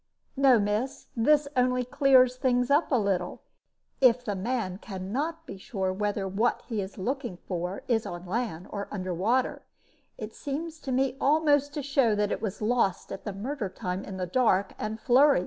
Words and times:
"No, 0.35 0.57
miss; 0.59 1.09
this 1.15 1.47
only 1.55 1.85
clears 1.85 2.35
things 2.35 2.71
up 2.71 2.91
a 2.91 2.95
little. 2.97 3.43
If 4.01 4.25
the 4.25 4.33
man 4.35 4.79
can 4.79 5.11
not 5.11 5.45
be 5.45 5.59
sure 5.59 5.93
whether 5.93 6.27
what 6.27 6.63
he 6.65 6.81
is 6.81 6.97
looking 6.97 7.37
for 7.37 7.83
is 7.87 8.07
on 8.07 8.25
land 8.25 8.65
or 8.71 8.87
under 8.89 9.13
water, 9.13 9.61
it 10.17 10.33
seems 10.33 10.79
to 10.79 10.91
me 10.91 11.17
almost 11.21 11.75
to 11.75 11.83
show 11.83 12.15
that 12.15 12.31
it 12.31 12.41
was 12.41 12.63
lost 12.63 13.11
at 13.11 13.25
the 13.25 13.33
murder 13.33 13.69
time 13.69 14.03
in 14.03 14.17
the 14.17 14.25
dark 14.25 14.73
and 14.79 14.99
flurry. 14.99 15.39